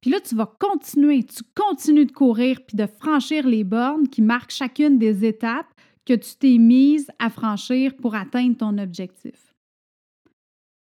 Puis 0.00 0.10
là, 0.10 0.20
tu 0.20 0.34
vas 0.34 0.52
continuer, 0.60 1.24
tu 1.24 1.42
continues 1.54 2.04
de 2.04 2.12
courir 2.12 2.60
puis 2.66 2.76
de 2.76 2.86
franchir 2.86 3.46
les 3.46 3.64
bornes 3.64 4.06
qui 4.08 4.20
marquent 4.20 4.50
chacune 4.50 4.98
des 4.98 5.24
étapes 5.24 5.72
que 6.04 6.12
tu 6.12 6.36
t'es 6.36 6.58
mise 6.58 7.10
à 7.18 7.30
franchir 7.30 7.96
pour 7.96 8.14
atteindre 8.14 8.58
ton 8.58 8.76
objectif. 8.76 9.54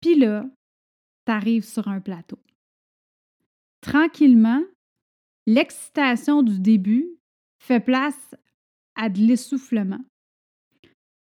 Puis 0.00 0.16
là, 0.16 0.44
tu 1.24 1.32
arrives 1.32 1.64
sur 1.64 1.86
un 1.86 2.00
plateau. 2.00 2.40
Tranquillement, 3.80 4.62
l'excitation 5.46 6.42
du 6.42 6.58
début 6.58 7.08
fait 7.62 7.80
place 7.80 8.34
à 8.94 9.08
de 9.08 9.18
l'essoufflement 9.18 10.00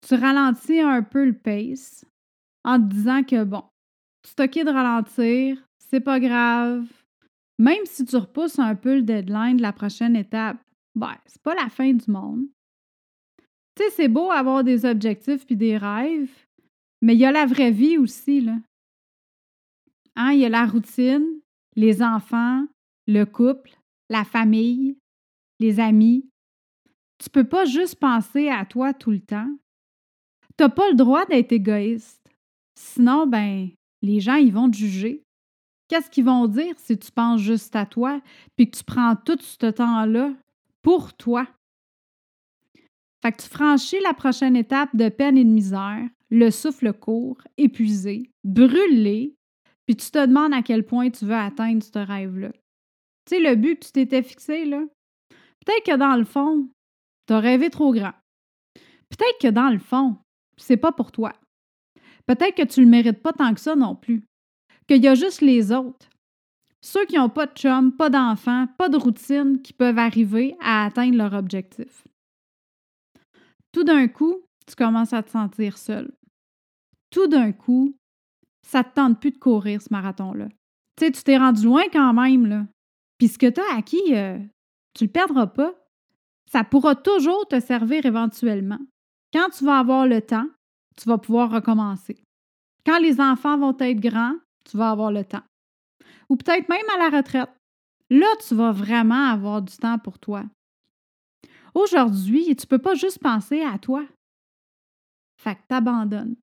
tu 0.08 0.16
ralentis 0.16 0.80
un 0.80 1.02
peu 1.02 1.26
le 1.26 1.34
pace 1.34 2.06
en 2.64 2.80
te 2.80 2.94
disant 2.94 3.24
que 3.24 3.44
bon, 3.44 3.64
c'est 4.24 4.40
OK 4.40 4.66
de 4.66 4.72
ralentir, 4.72 5.64
c'est 5.78 6.00
pas 6.00 6.20
grave. 6.20 6.86
Même 7.58 7.86
si 7.86 8.06
tu 8.06 8.16
repousses 8.16 8.60
un 8.60 8.76
peu 8.76 8.96
le 8.96 9.02
deadline 9.02 9.58
de 9.58 9.62
la 9.62 9.74
prochaine 9.74 10.16
étape, 10.16 10.58
ben, 10.94 11.16
c'est 11.26 11.42
pas 11.42 11.56
la 11.56 11.70
fin 11.70 11.94
du 11.94 12.12
monde. 12.12 12.46
Tu 13.76 13.84
sais, 13.84 13.90
c'est 13.92 14.08
beau 14.08 14.32
avoir 14.32 14.64
des 14.64 14.86
objectifs 14.86 15.46
puis 15.46 15.56
des 15.56 15.78
rêves, 15.78 16.32
mais 17.02 17.16
il 17.16 17.20
y 17.20 17.26
a 17.26 17.32
la 17.32 17.46
vraie 17.46 17.72
vie 17.72 17.98
aussi, 17.98 18.42
là. 18.42 18.58
Hein, 20.16 20.32
il 20.32 20.40
y 20.40 20.46
a 20.46 20.50
la 20.50 20.66
routine, 20.66 21.26
les 21.76 22.02
enfants, 22.02 22.66
le 23.08 23.26
couple, 23.26 23.78
la 24.10 24.24
famille, 24.24 24.98
les 25.60 25.80
amis. 25.80 26.30
Tu 27.18 27.30
peux 27.30 27.48
pas 27.48 27.66
juste 27.66 27.96
penser 27.96 28.50
à 28.50 28.66
toi 28.66 28.94
tout 28.94 29.12
le 29.12 29.22
temps. 29.22 29.50
T'as 30.58 30.70
pas 30.70 30.90
le 30.90 30.96
droit 30.96 31.26
d'être 31.26 31.52
égoïste. 31.52 32.22
Sinon, 32.78 33.28
ben, 33.28 33.70
les 34.02 34.20
gens, 34.20 34.36
ils 34.36 34.54
vont 34.54 34.70
te 34.70 34.78
juger. 34.78 35.24
Qu'est-ce 35.88 36.10
qu'ils 36.10 36.26
vont 36.26 36.48
dire 36.48 36.76
si 36.78 36.98
tu 36.98 37.12
penses 37.12 37.42
juste 37.42 37.76
à 37.76 37.86
toi 37.86 38.22
puis 38.56 38.70
que 38.70 38.78
tu 38.78 38.84
prends 38.84 39.16
tout 39.16 39.38
ce 39.40 39.68
temps-là 39.68 40.34
pour 40.82 41.14
toi? 41.14 41.48
Fait 43.22 43.32
que 43.32 43.42
tu 43.42 43.50
franchis 43.50 44.00
la 44.04 44.14
prochaine 44.14 44.56
étape 44.56 44.96
de 44.96 45.10
peine 45.10 45.38
et 45.38 45.44
de 45.44 45.50
misère, 45.50 46.08
le 46.30 46.52
souffle 46.52 46.94
court, 46.94 47.38
épuisé, 47.58 48.32
brûlé, 48.44 49.36
puis 49.86 49.96
tu 49.96 50.10
te 50.12 50.26
demandes 50.26 50.54
à 50.54 50.62
quel 50.62 50.86
point 50.86 51.10
tu 51.10 51.26
veux 51.26 51.36
atteindre 51.36 51.84
ce 51.84 52.00
rêve-là. 52.00 52.52
Tu 53.26 53.36
sais, 53.36 53.40
le 53.40 53.56
but 53.56 53.80
que 53.80 53.86
tu 53.86 53.92
t'étais 53.92 54.24
fixé, 54.24 54.66
là, 54.66 54.84
peut-être 55.66 55.86
que 55.86 55.98
dans 55.98 56.16
le 56.16 56.26
fond, 56.26 56.70
tu 57.28 57.34
as 57.34 57.40
rêvé 57.40 57.70
trop 57.70 57.94
grand. 57.94 58.14
Peut-être 59.10 59.40
que 59.42 59.48
dans 59.48 59.70
le 59.70 59.80
fond, 59.80 60.18
c'est 60.58 60.78
pas 60.78 60.92
pour 60.92 61.12
toi. 61.12 61.34
Peut-être 62.28 62.56
que 62.56 62.64
tu 62.64 62.82
le 62.82 62.88
mérites 62.88 63.22
pas 63.22 63.34
tant 63.34 63.54
que 63.54 63.60
ça 63.60 63.76
non 63.76 63.96
plus. 63.96 64.24
Qu'il 64.88 65.04
y 65.04 65.08
a 65.08 65.16
juste 65.16 65.42
les 65.42 65.72
autres. 65.72 66.10
Ceux 66.82 67.06
qui 67.06 67.16
n'ont 67.16 67.30
pas 67.30 67.48
de 67.48 67.54
chum, 67.54 67.92
pas 67.92 68.10
d'enfants, 68.10 68.68
pas 68.78 68.90
de 68.90 68.98
routine, 68.98 69.62
qui 69.62 69.74
peuvent 69.74 69.98
arriver 69.98 70.56
à 70.62 70.86
atteindre 70.86 71.18
leur 71.18 71.34
objectif. 71.34 72.08
Tout 73.72 73.84
d'un 73.84 74.08
coup, 74.08 74.42
tu 74.68 74.76
commences 74.76 75.14
à 75.14 75.24
te 75.24 75.32
sentir 75.32 75.78
seul. 75.78 76.12
Tout 77.10 77.28
d'un 77.28 77.52
coup, 77.52 77.96
ça 78.66 78.84
te 78.84 78.94
tente 78.94 79.20
plus 79.20 79.32
de 79.32 79.38
courir 79.38 79.82
ce 79.82 79.88
marathon-là. 79.92 80.48
Tu 80.98 81.06
sais, 81.06 81.12
tu 81.12 81.24
t'es 81.24 81.38
rendu 81.38 81.66
loin 81.66 81.84
quand 81.92 82.14
même, 82.14 82.46
là. 82.46 82.66
Puis 83.18 83.30
ce 83.30 83.38
que 83.38 83.50
tu 83.50 83.62
as 83.62 83.78
acquis, 83.78 84.16
euh, 84.16 84.38
tu 84.96 85.04
le 85.04 85.12
perdras 85.12 85.48
pas. 85.48 85.76
Ça 86.52 86.64
pourra 86.64 86.96
toujours 86.96 87.48
te 87.48 87.60
servir 87.60 88.06
éventuellement. 88.06 88.80
Quand 89.34 89.50
tu 89.50 89.66
vas 89.66 89.80
avoir 89.80 90.08
le 90.08 90.22
temps, 90.22 90.48
tu 90.98 91.08
vas 91.10 91.18
pouvoir 91.18 91.52
recommencer. 91.52 92.24
Quand 92.86 93.00
les 93.00 93.20
enfants 93.20 93.58
vont 93.58 93.76
être 93.80 94.00
grands, 94.00 94.36
tu 94.64 94.78
vas 94.78 94.92
avoir 94.92 95.12
le 95.12 95.26
temps. 95.26 95.44
Ou 96.30 96.38
peut-être 96.38 96.70
même 96.70 96.90
à 96.96 96.98
la 96.98 97.18
retraite. 97.18 97.50
Là, 98.10 98.28
tu 98.48 98.56
vas 98.56 98.72
vraiment 98.72 99.30
avoir 99.30 99.62
du 99.62 99.76
temps 99.76 100.00
pour 100.00 100.18
toi. 100.20 100.44
Aujourd'hui, 101.74 102.46
tu 102.56 102.66
ne 102.66 102.70
peux 102.70 102.78
pas 102.78 102.96
juste 102.96 103.20
penser 103.20 103.62
à 103.62 103.78
toi. 103.78 104.06
Fait 105.38 105.56
que 105.56 105.62
t'abandonnes. 105.68 106.36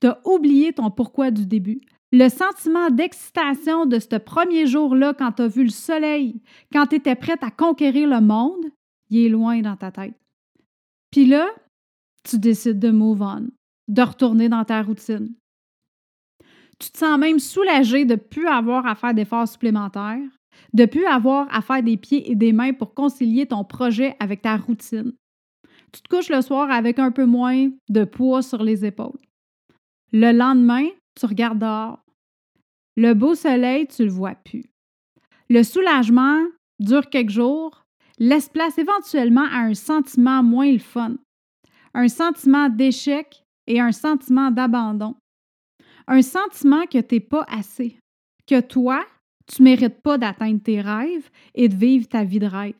Tu 0.00 0.08
as 0.08 0.20
oublié 0.26 0.72
ton 0.72 0.90
pourquoi 0.90 1.30
du 1.30 1.46
début. 1.46 1.80
Le 2.14 2.28
sentiment 2.28 2.90
d'excitation 2.90 3.86
de 3.86 3.98
ce 3.98 4.16
premier 4.16 4.66
jour-là 4.66 5.14
quand 5.14 5.32
tu 5.32 5.42
as 5.42 5.48
vu 5.48 5.64
le 5.64 5.70
soleil, 5.70 6.42
quand 6.70 6.86
tu 6.86 6.96
étais 6.96 7.14
prête 7.14 7.42
à 7.42 7.50
conquérir 7.50 8.06
le 8.06 8.20
monde, 8.20 8.66
il 9.08 9.24
est 9.24 9.28
loin 9.30 9.62
dans 9.62 9.76
ta 9.76 9.90
tête. 9.90 10.14
Puis 11.10 11.24
là, 11.24 11.48
tu 12.22 12.38
décides 12.38 12.78
de 12.78 12.90
move 12.90 13.22
on, 13.22 13.48
de 13.88 14.02
retourner 14.02 14.50
dans 14.50 14.64
ta 14.64 14.82
routine. 14.82 15.34
Tu 16.78 16.90
te 16.90 16.98
sens 16.98 17.18
même 17.18 17.38
soulagé 17.38 18.04
de 18.04 18.14
ne 18.14 18.18
plus 18.18 18.46
avoir 18.46 18.86
à 18.86 18.94
faire 18.94 19.14
d'efforts 19.14 19.48
supplémentaires, 19.48 20.20
de 20.74 20.82
ne 20.82 20.86
plus 20.86 21.06
avoir 21.06 21.46
à 21.54 21.62
faire 21.62 21.82
des 21.82 21.96
pieds 21.96 22.30
et 22.30 22.34
des 22.34 22.52
mains 22.52 22.74
pour 22.74 22.92
concilier 22.92 23.46
ton 23.46 23.64
projet 23.64 24.16
avec 24.20 24.42
ta 24.42 24.56
routine. 24.58 25.14
Tu 25.92 26.02
te 26.02 26.08
couches 26.08 26.30
le 26.30 26.42
soir 26.42 26.70
avec 26.70 26.98
un 26.98 27.10
peu 27.10 27.24
moins 27.24 27.70
de 27.88 28.04
poids 28.04 28.42
sur 28.42 28.62
les 28.62 28.84
épaules. 28.84 29.18
Le 30.12 30.32
lendemain, 30.32 30.88
tu 31.18 31.26
regardes 31.26 31.58
dehors. 31.58 32.01
Le 32.96 33.14
beau 33.14 33.34
soleil, 33.34 33.86
tu 33.86 34.04
le 34.04 34.10
vois 34.10 34.34
plus. 34.34 34.64
Le 35.48 35.62
soulagement 35.62 36.44
dure 36.78 37.08
quelques 37.08 37.30
jours, 37.30 37.84
laisse 38.18 38.48
place 38.48 38.78
éventuellement 38.78 39.46
à 39.50 39.60
un 39.60 39.74
sentiment 39.74 40.42
moins 40.42 40.70
le 40.70 40.78
fun, 40.78 41.16
un 41.94 42.08
sentiment 42.08 42.68
d'échec 42.68 43.44
et 43.66 43.80
un 43.80 43.92
sentiment 43.92 44.50
d'abandon. 44.50 45.14
Un 46.06 46.22
sentiment 46.22 46.84
que 46.86 46.98
tu 46.98 47.14
n'es 47.14 47.20
pas 47.20 47.44
assez, 47.48 47.98
que 48.46 48.60
toi, 48.60 49.04
tu 49.46 49.62
ne 49.62 49.64
mérites 49.64 50.02
pas 50.02 50.18
d'atteindre 50.18 50.62
tes 50.62 50.80
rêves 50.80 51.30
et 51.54 51.68
de 51.68 51.76
vivre 51.76 52.08
ta 52.08 52.24
vie 52.24 52.38
de 52.38 52.46
rêve. 52.46 52.74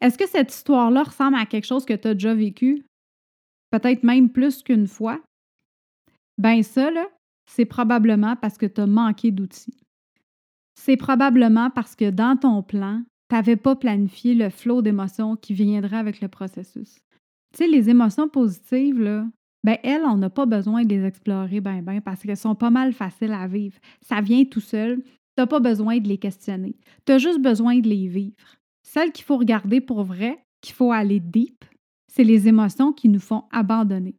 Est-ce 0.00 0.16
que 0.16 0.26
cette 0.26 0.52
histoire-là 0.52 1.02
ressemble 1.04 1.36
à 1.36 1.46
quelque 1.46 1.66
chose 1.66 1.84
que 1.84 1.94
tu 1.94 2.08
as 2.08 2.14
déjà 2.14 2.34
vécu? 2.34 2.84
Peut-être 3.70 4.02
même 4.02 4.30
plus 4.30 4.62
qu'une 4.62 4.86
fois? 4.86 5.20
Ben 6.38 6.62
ça, 6.62 6.90
là, 6.90 7.06
c'est 7.50 7.64
probablement 7.64 8.36
parce 8.36 8.56
que 8.56 8.66
tu 8.66 8.80
as 8.80 8.86
manqué 8.86 9.32
d'outils. 9.32 9.76
C'est 10.74 10.96
probablement 10.96 11.68
parce 11.68 11.96
que 11.96 12.08
dans 12.08 12.36
ton 12.36 12.62
plan, 12.62 13.02
tu 13.28 13.34
n'avais 13.34 13.56
pas 13.56 13.74
planifié 13.74 14.34
le 14.34 14.50
flot 14.50 14.82
d'émotions 14.82 15.34
qui 15.34 15.52
viendrait 15.52 15.96
avec 15.96 16.20
le 16.20 16.28
processus. 16.28 17.00
Tu 17.52 17.58
sais, 17.58 17.66
les 17.66 17.90
émotions 17.90 18.28
positives, 18.28 19.00
là, 19.00 19.26
ben 19.64 19.78
elles, 19.82 20.04
on 20.04 20.16
n'a 20.16 20.30
pas 20.30 20.46
besoin 20.46 20.84
de 20.84 20.94
les 20.94 21.04
explorer 21.04 21.60
ben 21.60 21.82
ben 21.82 22.00
parce 22.00 22.22
qu'elles 22.22 22.36
sont 22.36 22.54
pas 22.54 22.70
mal 22.70 22.92
faciles 22.92 23.32
à 23.32 23.48
vivre. 23.48 23.76
Ça 24.00 24.20
vient 24.20 24.44
tout 24.44 24.60
seul. 24.60 25.02
Tu 25.02 25.10
n'as 25.38 25.46
pas 25.46 25.60
besoin 25.60 25.98
de 25.98 26.08
les 26.08 26.18
questionner. 26.18 26.76
Tu 27.04 27.12
as 27.12 27.18
juste 27.18 27.40
besoin 27.40 27.80
de 27.80 27.88
les 27.88 28.06
vivre. 28.06 28.56
Celles 28.84 29.10
qu'il 29.10 29.24
faut 29.24 29.36
regarder 29.36 29.80
pour 29.80 30.04
vrai, 30.04 30.38
qu'il 30.60 30.74
faut 30.74 30.92
aller 30.92 31.18
deep, 31.18 31.64
c'est 32.06 32.24
les 32.24 32.46
émotions 32.46 32.92
qui 32.92 33.08
nous 33.08 33.20
font 33.20 33.44
abandonner. 33.50 34.14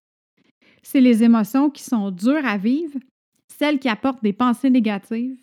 C'est 0.84 1.02
les 1.02 1.24
émotions 1.24 1.70
qui 1.70 1.84
sont 1.84 2.12
dures 2.12 2.46
à 2.46 2.58
vivre, 2.58 3.00
celles 3.62 3.78
qui 3.78 3.90
apportent 3.90 4.24
des 4.24 4.34
pensées 4.34 4.72
négatives, 4.72 5.38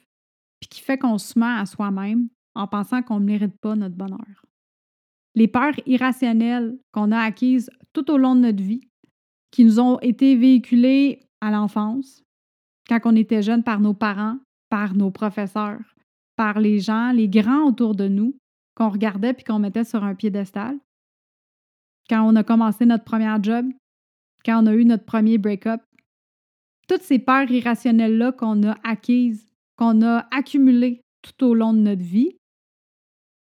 puis 0.58 0.68
qui 0.68 0.80
fait 0.80 0.98
qu'on 0.98 1.18
se 1.18 1.38
ment 1.38 1.56
à 1.56 1.66
soi-même, 1.66 2.28
en 2.56 2.66
pensant 2.66 3.00
qu'on 3.00 3.20
ne 3.20 3.24
mérite 3.24 3.56
pas 3.60 3.76
notre 3.76 3.94
bonheur. 3.94 4.44
Les 5.36 5.46
peurs 5.46 5.74
irrationnelles 5.86 6.76
qu'on 6.90 7.12
a 7.12 7.20
acquises 7.20 7.70
tout 7.92 8.10
au 8.10 8.18
long 8.18 8.34
de 8.34 8.40
notre 8.40 8.60
vie, 8.60 8.80
qui 9.52 9.64
nous 9.64 9.78
ont 9.78 10.00
été 10.00 10.34
véhiculées 10.34 11.20
à 11.40 11.52
l'enfance, 11.52 12.24
quand 12.88 12.98
on 13.04 13.14
était 13.14 13.40
jeune 13.40 13.62
par 13.62 13.78
nos 13.78 13.94
parents, 13.94 14.38
par 14.68 14.94
nos 14.94 15.12
professeurs, 15.12 15.94
par 16.34 16.58
les 16.58 16.80
gens, 16.80 17.12
les 17.12 17.28
grands 17.28 17.68
autour 17.68 17.94
de 17.94 18.08
nous, 18.08 18.36
qu'on 18.74 18.88
regardait 18.88 19.32
puis 19.32 19.44
qu'on 19.44 19.60
mettait 19.60 19.84
sur 19.84 20.02
un 20.02 20.16
piédestal. 20.16 20.76
Quand 22.10 22.28
on 22.28 22.34
a 22.34 22.42
commencé 22.42 22.84
notre 22.84 23.04
premier 23.04 23.36
job, 23.40 23.66
quand 24.44 24.64
on 24.64 24.66
a 24.66 24.74
eu 24.74 24.84
notre 24.84 25.04
premier 25.04 25.38
break-up, 25.38 25.82
toutes 26.88 27.02
ces 27.02 27.18
peurs 27.18 27.50
irrationnelles-là 27.50 28.32
qu'on 28.32 28.64
a 28.64 28.76
acquises, 28.82 29.46
qu'on 29.76 30.02
a 30.02 30.26
accumulées 30.30 31.02
tout 31.22 31.44
au 31.44 31.54
long 31.54 31.72
de 31.72 31.78
notre 31.78 32.02
vie, 32.02 32.36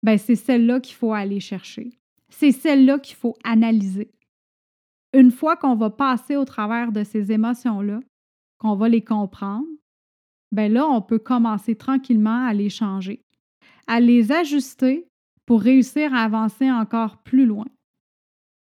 ben 0.04 0.18
c'est 0.18 0.36
celles-là 0.36 0.80
qu'il 0.80 0.96
faut 0.96 1.14
aller 1.14 1.40
chercher. 1.40 1.98
C'est 2.30 2.52
celles-là 2.52 3.00
qu'il 3.00 3.16
faut 3.16 3.36
analyser. 3.44 4.12
Une 5.14 5.32
fois 5.32 5.56
qu'on 5.56 5.76
va 5.76 5.90
passer 5.90 6.36
au 6.36 6.44
travers 6.44 6.92
de 6.92 7.04
ces 7.04 7.32
émotions-là, 7.32 8.02
qu'on 8.58 8.76
va 8.76 8.90
les 8.90 9.04
comprendre, 9.04 9.68
ben 10.52 10.72
là, 10.72 10.88
on 10.88 11.02
peut 11.02 11.20
commencer 11.20 11.76
tranquillement 11.76 12.46
à 12.46 12.54
les 12.54 12.70
changer, 12.70 13.22
à 13.88 14.00
les 14.00 14.32
ajuster 14.32 15.08
pour 15.46 15.62
réussir 15.62 16.14
à 16.14 16.24
avancer 16.24 16.70
encore 16.72 17.22
plus 17.24 17.46
loin. 17.46 17.66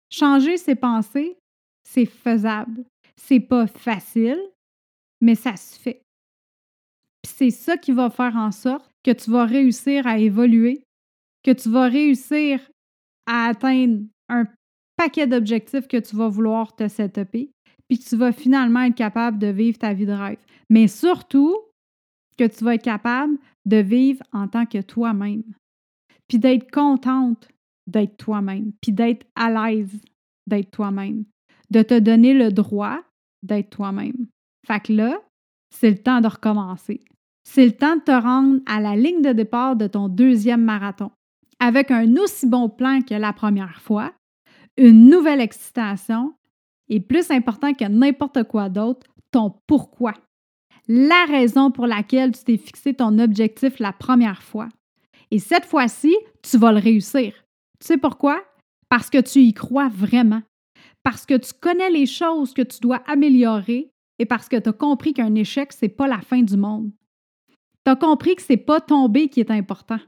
Changer 0.10 0.58
ses 0.58 0.76
pensées, 0.76 1.38
c'est 1.84 2.06
faisable. 2.06 2.86
C'est 3.16 3.40
pas 3.40 3.68
facile, 3.68 4.40
mais 5.22 5.36
ça 5.36 5.56
se 5.56 5.78
fait. 5.78 6.02
c'est 7.26 7.52
ça 7.52 7.78
qui 7.78 7.92
va 7.92 8.10
faire 8.10 8.36
en 8.36 8.52
sorte 8.52 8.90
que 9.04 9.12
tu 9.12 9.32
vas 9.32 9.46
réussir 9.46 10.08
à 10.08 10.18
évoluer, 10.18 10.84
que 11.44 11.52
tu 11.52 11.70
vas 11.70 11.88
réussir 11.88 12.60
à 13.26 13.48
atteindre 13.48 14.04
un 14.30 14.46
paquet 14.96 15.28
d'objectifs 15.28 15.88
que 15.88 15.98
tu 15.98 16.16
vas 16.16 16.28
vouloir 16.28 16.76
te 16.76 16.88
setuper, 16.88 17.52
puis 17.88 18.00
tu 18.00 18.16
vas 18.16 18.32
finalement 18.32 18.82
être 18.82 18.96
capable 18.96 19.40
de 19.40 19.48
vivre 19.48 19.78
ta 19.78 19.94
vie 19.94 20.06
de 20.06 20.12
rêve. 20.12 20.40
Mais 20.70 20.88
surtout, 20.88 21.56
que 22.38 22.46
tu 22.46 22.64
vas 22.64 22.76
être 22.76 22.84
capable 22.84 23.38
de 23.66 23.78
vivre 23.78 24.24
en 24.32 24.48
tant 24.48 24.66
que 24.66 24.82
toi-même, 24.82 25.44
puis 26.28 26.40
d'être 26.40 26.72
contente 26.72 27.48
d'être 27.88 28.18
toi-même, 28.18 28.74
puis 28.82 28.92
d'être 28.92 29.26
à 29.36 29.50
l'aise 29.50 30.00
d'être 30.46 30.72
toi-même, 30.72 31.26
de 31.70 31.82
te 31.82 31.98
donner 32.00 32.34
le 32.34 32.52
droit 32.52 33.00
d'être 33.44 33.70
toi-même. 33.70 34.28
Fait 34.68 34.82
que 34.82 34.94
là, 34.94 35.22
c'est 35.74 35.90
le 35.90 35.98
temps 35.98 36.20
de 36.20 36.28
recommencer. 36.28 37.00
C'est 37.44 37.66
le 37.66 37.72
temps 37.72 37.96
de 37.96 38.02
te 38.02 38.12
rendre 38.12 38.60
à 38.66 38.82
la 38.82 38.96
ligne 38.96 39.22
de 39.22 39.32
départ 39.32 39.78
de 39.78 39.88
ton 39.88 40.10
deuxième 40.10 40.64
marathon 40.64 41.12
avec 41.60 41.90
un 41.92 42.16
aussi 42.18 42.46
bon 42.46 42.70
plan 42.70 43.02
que 43.02 43.16
la 43.16 43.34
première 43.34 43.82
fois, 43.82 44.14
une 44.78 45.10
nouvelle 45.10 45.42
excitation 45.42 46.34
et 46.90 47.00
plus 47.00 47.32
important 47.32 47.74
que 47.74 47.86
n'importe 47.86 48.44
quoi 48.44 48.70
d'autre, 48.70 49.08
ton 49.32 49.54
pourquoi. 49.66 50.14
La 50.88 51.26
raison 51.28 51.72
pour 51.72 51.88
laquelle 51.88 52.32
tu 52.32 52.44
t'es 52.44 52.58
fixé 52.58 52.94
ton 52.94 53.20
objectif 53.20 53.80
la 53.80 53.92
première 53.92 54.44
fois. 54.44 54.70
Et 55.32 55.40
cette 55.40 55.66
fois-ci, 55.66 56.16
tu 56.42 56.58
vas 56.58 56.72
le 56.72 56.80
réussir. 56.80 57.34
Tu 57.80 57.88
sais 57.88 57.98
pourquoi? 57.98 58.42
Parce 58.88 59.10
que 59.10 59.20
tu 59.20 59.40
y 59.40 59.54
crois 59.54 59.90
vraiment. 59.90 60.42
Parce 61.04 61.26
que 61.26 61.36
tu 61.36 61.52
connais 61.60 61.90
les 61.90 62.06
choses 62.06 62.54
que 62.54 62.62
tu 62.62 62.80
dois 62.80 63.02
améliorer 63.08 63.92
et 64.20 64.26
parce 64.26 64.50
que 64.50 64.58
tu 64.58 64.70
as 64.70 64.74
compris 64.74 65.14
qu'un 65.14 65.36
échec, 65.36 65.74
ce 65.74 65.86
n'est 65.86 65.90
pas 65.90 66.08
la 66.08 66.22
fin 66.22 66.42
du 66.42 66.58
monde. 66.58 66.92
Tu 67.86 67.92
as 67.92 67.96
compris 67.96 68.36
que 68.36 68.42
ce 68.42 68.54
n'est 68.54 68.58
pas 68.58 68.82
tomber 68.82 69.30
qui 69.30 69.40
est 69.40 69.52
important. 69.52 70.00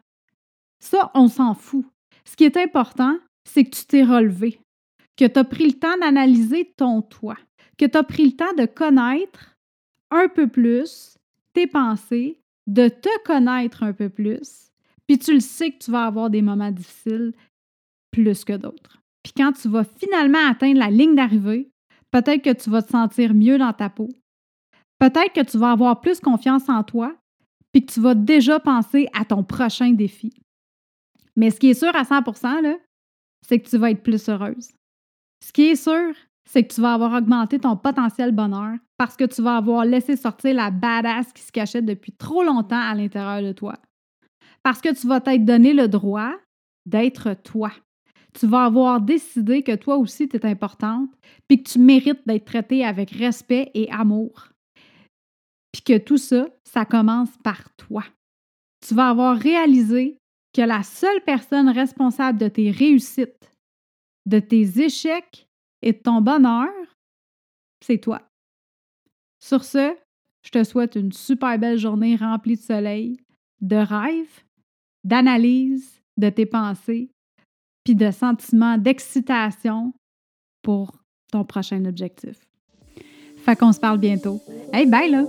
Ça, 0.79 1.11
on 1.13 1.27
s'en 1.27 1.53
fout. 1.53 1.85
Ce 2.25 2.35
qui 2.35 2.43
est 2.43 2.57
important, 2.57 3.17
c'est 3.43 3.63
que 3.63 3.75
tu 3.75 3.85
t'es 3.85 4.03
relevé, 4.03 4.59
que 5.17 5.25
tu 5.25 5.39
as 5.39 5.43
pris 5.43 5.65
le 5.65 5.79
temps 5.79 5.97
d'analyser 5.99 6.73
ton 6.77 7.01
toi, 7.01 7.37
que 7.77 7.85
tu 7.85 7.97
as 7.97 8.03
pris 8.03 8.25
le 8.25 8.35
temps 8.35 8.53
de 8.57 8.65
connaître 8.65 9.57
un 10.11 10.27
peu 10.27 10.47
plus 10.47 11.17
tes 11.53 11.67
pensées, 11.67 12.39
de 12.67 12.87
te 12.87 13.09
connaître 13.23 13.83
un 13.83 13.93
peu 13.93 14.09
plus, 14.09 14.71
puis 15.07 15.17
tu 15.17 15.33
le 15.33 15.39
sais 15.39 15.71
que 15.71 15.83
tu 15.83 15.91
vas 15.91 16.05
avoir 16.05 16.29
des 16.29 16.43
moments 16.43 16.71
difficiles 16.71 17.33
plus 18.11 18.43
que 18.43 18.53
d'autres. 18.53 19.01
Puis 19.23 19.33
quand 19.35 19.51
tu 19.53 19.67
vas 19.67 19.83
finalement 19.83 20.47
atteindre 20.47 20.79
la 20.79 20.91
ligne 20.91 21.15
d'arrivée, 21.15 21.71
peut-être 22.11 22.43
que 22.43 22.53
tu 22.53 22.69
vas 22.69 22.81
te 22.81 22.91
sentir 22.91 23.33
mieux 23.33 23.57
dans 23.57 23.73
ta 23.73 23.89
peau. 23.89 24.09
Peut-être 24.99 25.33
que 25.33 25.49
tu 25.49 25.57
vas 25.57 25.71
avoir 25.71 26.01
plus 26.01 26.19
confiance 26.19 26.67
en 26.67 26.83
toi, 26.83 27.15
puis 27.71 27.85
que 27.85 27.91
tu 27.91 28.01
vas 28.01 28.15
déjà 28.15 28.59
penser 28.59 29.07
à 29.13 29.25
ton 29.25 29.43
prochain 29.43 29.91
défi. 29.91 30.33
Mais 31.35 31.51
ce 31.51 31.59
qui 31.59 31.69
est 31.69 31.73
sûr 31.73 31.95
à 31.95 32.03
100% 32.03 32.77
c'est 33.47 33.59
que 33.59 33.69
tu 33.69 33.77
vas 33.77 33.91
être 33.91 34.03
plus 34.03 34.27
heureuse. 34.27 34.71
Ce 35.43 35.53
qui 35.53 35.67
est 35.69 35.75
sûr, 35.75 36.13
c'est 36.49 36.63
que 36.63 36.73
tu 36.73 36.81
vas 36.81 36.93
avoir 36.93 37.13
augmenté 37.13 37.59
ton 37.59 37.77
potentiel 37.77 38.31
bonheur 38.31 38.75
parce 38.97 39.15
que 39.15 39.23
tu 39.23 39.41
vas 39.41 39.57
avoir 39.57 39.85
laissé 39.85 40.17
sortir 40.17 40.53
la 40.55 40.71
badass 40.71 41.31
qui 41.31 41.41
se 41.41 41.51
cachait 41.51 41.81
depuis 41.81 42.11
trop 42.11 42.43
longtemps 42.43 42.81
à 42.81 42.93
l'intérieur 42.93 43.41
de 43.41 43.53
toi. 43.53 43.77
Parce 44.63 44.81
que 44.81 44.93
tu 44.93 45.07
vas 45.07 45.21
t'être 45.21 45.45
donné 45.45 45.73
le 45.73 45.87
droit 45.87 46.33
d'être 46.85 47.33
toi. 47.35 47.71
Tu 48.33 48.47
vas 48.47 48.65
avoir 48.65 49.01
décidé 49.01 49.63
que 49.63 49.75
toi 49.75 49.97
aussi 49.97 50.27
tu 50.29 50.37
es 50.37 50.45
importante, 50.45 51.09
puis 51.47 51.63
que 51.63 51.69
tu 51.69 51.79
mérites 51.79 52.25
d'être 52.27 52.45
traitée 52.45 52.85
avec 52.85 53.11
respect 53.11 53.71
et 53.73 53.89
amour. 53.91 54.49
Puis 55.71 55.81
que 55.81 55.97
tout 55.97 56.17
ça, 56.17 56.47
ça 56.63 56.85
commence 56.85 57.35
par 57.43 57.73
toi. 57.75 58.03
Tu 58.87 58.93
vas 58.93 59.09
avoir 59.09 59.37
réalisé 59.37 60.17
que 60.53 60.61
la 60.61 60.83
seule 60.83 61.21
personne 61.25 61.69
responsable 61.69 62.39
de 62.39 62.47
tes 62.47 62.71
réussites, 62.71 63.51
de 64.25 64.39
tes 64.39 64.81
échecs 64.81 65.47
et 65.81 65.93
de 65.93 65.97
ton 65.97 66.21
bonheur, 66.21 66.69
c'est 67.83 67.99
toi. 67.99 68.21
Sur 69.39 69.63
ce, 69.63 69.95
je 70.43 70.51
te 70.51 70.63
souhaite 70.63 70.95
une 70.95 71.11
super 71.11 71.57
belle 71.57 71.77
journée 71.77 72.15
remplie 72.15 72.55
de 72.55 72.61
soleil, 72.61 73.17
de 73.61 73.75
rêves, 73.75 74.43
d'analyse 75.03 76.01
de 76.17 76.29
tes 76.29 76.45
pensées, 76.45 77.09
de 77.95 78.11
sentiments 78.11 78.77
d'excitation 78.77 79.93
pour 80.61 80.91
ton 81.31 81.43
prochain 81.43 81.85
objectif. 81.85 82.37
Fait 83.37 83.55
qu'on 83.55 83.71
se 83.71 83.79
parle 83.79 83.99
bientôt. 83.99 84.41
Hey, 84.73 84.85
bye 84.85 85.09
là! 85.09 85.23